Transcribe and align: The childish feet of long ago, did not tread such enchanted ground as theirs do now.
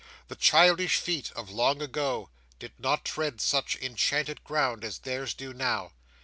The 0.29 0.35
childish 0.35 0.95
feet 0.97 1.31
of 1.35 1.51
long 1.51 1.79
ago, 1.79 2.31
did 2.57 2.71
not 2.79 3.05
tread 3.05 3.39
such 3.39 3.75
enchanted 3.75 4.43
ground 4.43 4.83
as 4.83 4.97
theirs 4.97 5.35
do 5.35 5.53
now. 5.53 5.91